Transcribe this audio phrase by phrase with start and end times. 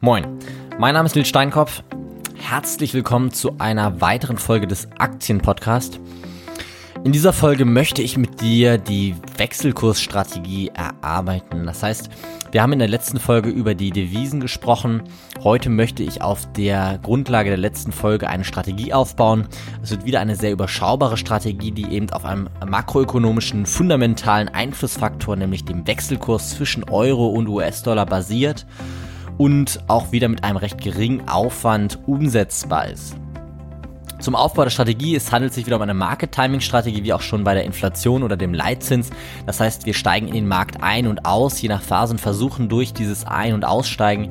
[0.00, 0.26] Moin,
[0.78, 1.82] mein Name ist Lil Steinkopf.
[2.34, 5.98] Herzlich willkommen zu einer weiteren Folge des Aktienpodcasts.
[7.02, 11.64] In dieser Folge möchte ich mit dir die Wechselkursstrategie erarbeiten.
[11.64, 12.10] Das heißt,
[12.52, 15.02] wir haben in der letzten Folge über die Devisen gesprochen.
[15.42, 19.48] Heute möchte ich auf der Grundlage der letzten Folge eine Strategie aufbauen.
[19.82, 25.64] Es wird wieder eine sehr überschaubare Strategie, die eben auf einem makroökonomischen fundamentalen Einflussfaktor, nämlich
[25.64, 28.66] dem Wechselkurs zwischen Euro und US-Dollar basiert
[29.38, 33.16] und auch wieder mit einem recht geringen Aufwand umsetzbar ist.
[34.18, 37.52] Zum Aufbau der Strategie, es handelt sich wieder um eine Market-Timing-Strategie, wie auch schon bei
[37.52, 39.10] der Inflation oder dem Leitzins.
[39.44, 42.70] Das heißt, wir steigen in den Markt ein und aus, je nach Phase und versuchen
[42.70, 44.30] durch dieses Ein- und Aussteigen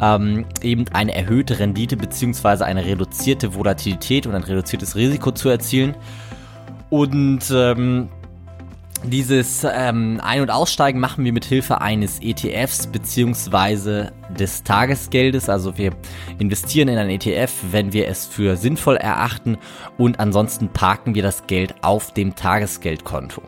[0.00, 5.94] ähm, eben eine erhöhte Rendite beziehungsweise eine reduzierte Volatilität und ein reduziertes Risiko zu erzielen.
[6.88, 8.08] Und ähm,
[9.10, 15.48] dieses ähm, Ein- und Aussteigen machen wir mit Hilfe eines ETFs beziehungsweise des Tagesgeldes.
[15.48, 15.92] Also wir
[16.38, 19.58] investieren in ein ETF, wenn wir es für sinnvoll erachten
[19.98, 23.42] und ansonsten parken wir das Geld auf dem Tagesgeldkonto.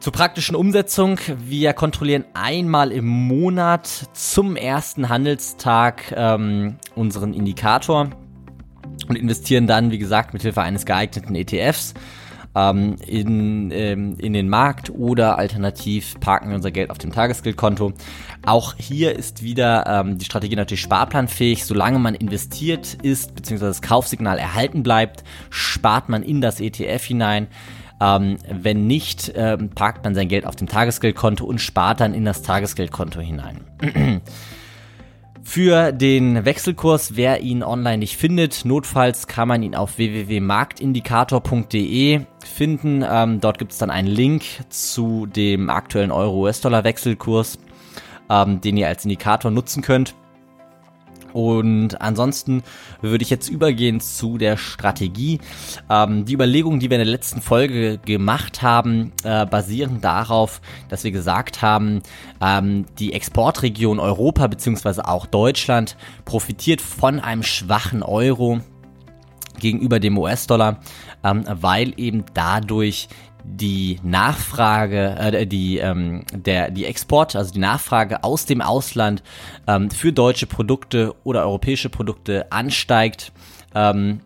[0.00, 1.18] Zur praktischen Umsetzung.
[1.44, 8.10] Wir kontrollieren einmal im Monat zum ersten Handelstag ähm, unseren Indikator
[9.08, 11.94] und investieren dann, wie gesagt, mit Hilfe eines geeigneten ETFs
[12.58, 17.92] ähm, in, ähm, in den Markt oder alternativ parken wir unser Geld auf dem Tagesgeldkonto.
[18.44, 21.64] Auch hier ist wieder ähm, die Strategie natürlich sparplanfähig.
[21.64, 27.46] Solange man investiert ist, beziehungsweise das Kaufsignal erhalten bleibt, spart man in das ETF hinein.
[28.00, 32.24] Ähm, wenn nicht, ähm, parkt man sein Geld auf dem Tagesgeldkonto und spart dann in
[32.24, 33.60] das Tagesgeldkonto hinein.
[35.42, 43.04] Für den Wechselkurs, wer ihn online nicht findet, notfalls kann man ihn auf www.marktindikator.de finden.
[43.08, 47.58] Ähm, dort gibt es dann einen Link zu dem aktuellen Euro-US-Dollar-Wechselkurs,
[48.30, 50.14] ähm, den ihr als Indikator nutzen könnt.
[51.38, 52.64] Und ansonsten
[53.00, 55.38] würde ich jetzt übergehen zu der Strategie.
[55.88, 61.04] Ähm, die Überlegungen, die wir in der letzten Folge gemacht haben, äh, basieren darauf, dass
[61.04, 62.02] wir gesagt haben,
[62.40, 68.58] ähm, die Exportregion Europa beziehungsweise auch Deutschland profitiert von einem schwachen Euro
[69.60, 70.80] gegenüber dem US-Dollar,
[71.22, 73.06] ähm, weil eben dadurch
[73.56, 79.22] die Nachfrage, äh, die, ähm, der, die Export, also die Nachfrage aus dem Ausland
[79.66, 83.32] ähm, für deutsche Produkte oder europäische Produkte ansteigt.
[83.74, 84.20] Ähm,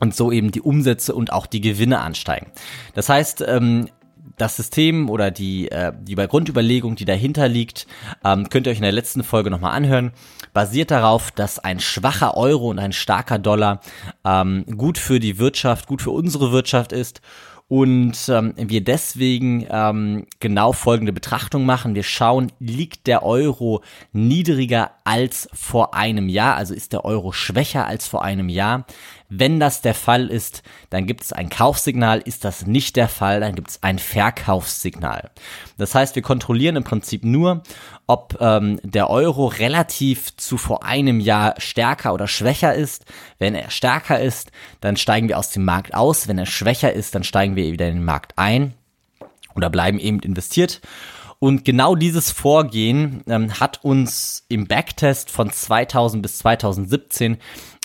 [0.00, 2.52] und so eben die Umsätze und auch die Gewinne ansteigen.
[2.94, 3.88] Das heißt, ähm,
[4.36, 7.86] das System oder die, äh, die Grundüberlegung, die dahinter liegt,
[8.24, 10.12] ähm, könnt ihr euch in der letzten Folge nochmal anhören,
[10.52, 13.80] basiert darauf, dass ein schwacher Euro und ein starker Dollar
[14.24, 17.20] ähm, gut für die Wirtschaft, gut für unsere Wirtschaft ist
[17.68, 21.94] und ähm, wir deswegen ähm, genau folgende Betrachtung machen.
[21.94, 27.86] Wir schauen, liegt der Euro niedriger als vor einem Jahr, also ist der Euro schwächer
[27.86, 28.86] als vor einem Jahr.
[29.28, 32.20] Wenn das der Fall ist, dann gibt es ein Kaufsignal.
[32.20, 35.30] Ist das nicht der Fall, dann gibt es ein Verkaufssignal.
[35.76, 37.62] Das heißt, wir kontrollieren im Prinzip nur,
[38.08, 43.04] ob ähm, der Euro relativ zu vor einem Jahr stärker oder schwächer ist.
[43.38, 46.26] Wenn er stärker ist, dann steigen wir aus dem Markt aus.
[46.26, 48.72] Wenn er schwächer ist, dann steigen wir wieder in den Markt ein
[49.54, 50.80] oder bleiben eben investiert.
[51.38, 57.36] Und genau dieses Vorgehen ähm, hat uns im Backtest von 2000 bis 2017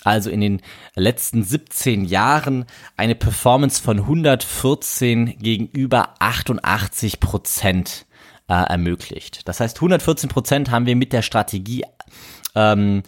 [0.05, 0.61] also in den
[0.95, 2.65] letzten 17 Jahren
[2.97, 8.05] eine Performance von 114 gegenüber 88 Prozent
[8.53, 9.47] äh, ermöglicht.
[9.47, 11.83] Das heißt, 114 Prozent haben wir mit der Strategie
[12.55, 13.01] ähm,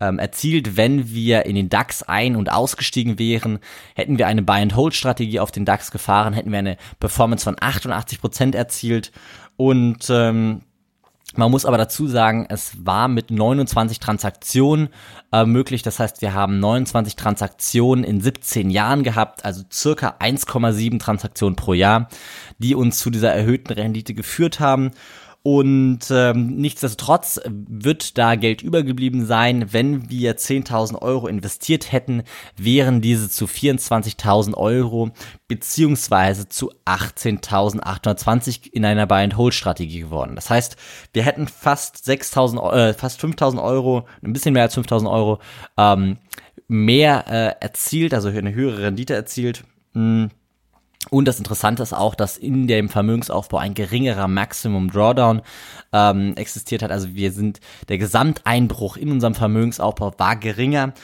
[0.00, 3.58] ähm, erzielt, wenn wir in den DAX ein- und ausgestiegen wären.
[3.94, 8.54] Hätten wir eine Buy-and-Hold-Strategie auf den DAX gefahren, hätten wir eine Performance von 88 Prozent
[8.54, 9.12] erzielt
[9.56, 10.60] und ähm,
[11.36, 14.88] man muss aber dazu sagen, es war mit 29 Transaktionen
[15.32, 15.82] äh, möglich.
[15.82, 21.74] Das heißt, wir haben 29 Transaktionen in 17 Jahren gehabt, also circa 1,7 Transaktionen pro
[21.74, 22.08] Jahr,
[22.58, 24.90] die uns zu dieser erhöhten Rendite geführt haben.
[25.44, 29.72] Und ähm, nichtsdestotrotz wird da Geld übergeblieben sein.
[29.72, 32.22] Wenn wir 10.000 Euro investiert hätten,
[32.56, 35.10] wären diese zu 24.000 Euro
[35.48, 40.36] beziehungsweise zu 18.820 in einer Buy-and-Hold-Strategie geworden.
[40.36, 40.76] Das heißt,
[41.12, 45.40] wir hätten fast 6.000, äh, fast 5.000 Euro, ein bisschen mehr als 5.000 Euro
[45.76, 46.18] ähm,
[46.68, 49.64] mehr äh, erzielt, also eine höhere Rendite erzielt.
[49.94, 50.30] Mh hm.
[51.10, 55.42] Und das Interessante ist auch, dass in dem Vermögensaufbau ein geringerer Maximum Drawdown
[55.92, 56.90] ähm, existiert hat.
[56.90, 60.94] Also wir sind, der Gesamteinbruch in unserem Vermögensaufbau war geringer.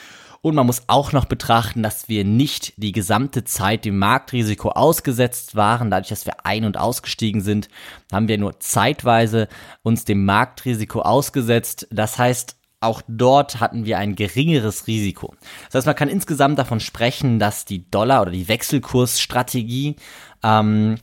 [0.40, 5.56] Und man muss auch noch betrachten, dass wir nicht die gesamte Zeit dem Marktrisiko ausgesetzt
[5.56, 5.90] waren.
[5.90, 7.68] Dadurch, dass wir ein- und ausgestiegen sind,
[8.12, 9.48] haben wir nur zeitweise
[9.82, 11.88] uns dem Marktrisiko ausgesetzt.
[11.90, 15.34] Das heißt, auch dort hatten wir ein geringeres Risiko.
[15.66, 19.96] Das heißt, man kann insgesamt davon sprechen, dass die Dollar- oder die Wechselkursstrategie
[20.44, 20.96] ähm,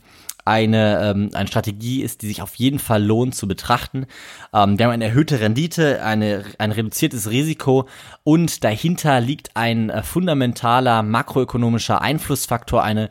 [0.46, 4.06] eine, ähm, eine Strategie ist, die sich auf jeden Fall lohnt zu betrachten.
[4.54, 7.88] Ähm, wir haben eine erhöhte Rendite, eine, ein reduziertes Risiko
[8.22, 13.10] und dahinter liegt ein äh, fundamentaler makroökonomischer Einflussfaktor, eine,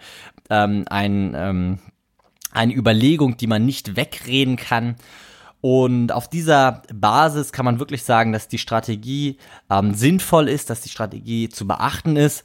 [0.49, 1.79] ähm, ein, ähm,
[2.51, 4.95] eine Überlegung, die man nicht wegreden kann.
[5.67, 9.37] Und auf dieser Basis kann man wirklich sagen, dass die Strategie
[9.71, 12.43] ähm, sinnvoll ist, dass die Strategie zu beachten ist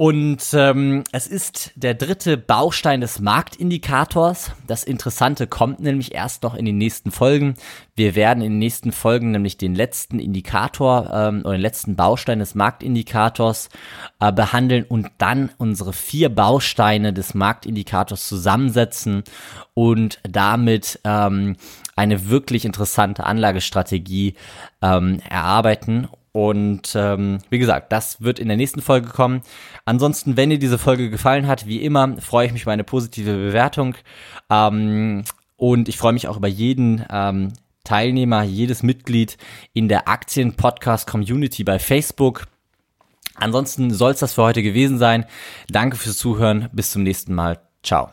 [0.00, 4.52] und ähm, es ist der dritte Baustein des Marktindikators.
[4.66, 7.56] Das Interessante kommt nämlich erst noch in den nächsten Folgen.
[7.96, 12.38] Wir werden in den nächsten Folgen nämlich den letzten Indikator ähm, oder den letzten Baustein
[12.38, 13.68] des Marktindikators
[14.20, 19.22] äh, behandeln und dann unsere vier Bausteine des Marktindikators zusammensetzen
[19.74, 21.56] und damit ähm,
[21.94, 24.34] eine wirklich interessante Anlagestrategie
[24.80, 29.42] ähm, erarbeiten und ähm, wie gesagt, das wird in der nächsten Folge kommen.
[29.84, 33.32] Ansonsten, wenn dir diese Folge gefallen hat, wie immer, freue ich mich über eine positive
[33.32, 33.96] Bewertung.
[34.48, 35.24] Ähm,
[35.56, 37.52] und ich freue mich auch über jeden ähm,
[37.84, 39.36] Teilnehmer, jedes Mitglied
[39.72, 42.46] in der Aktien-Podcast-Community bei Facebook.
[43.34, 45.24] Ansonsten soll es das für heute gewesen sein.
[45.68, 46.68] Danke fürs Zuhören.
[46.72, 47.60] Bis zum nächsten Mal.
[47.82, 48.10] Ciao.